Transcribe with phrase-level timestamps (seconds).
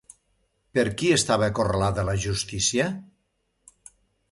[0.77, 2.91] Per qui estava acorralada la Justícia?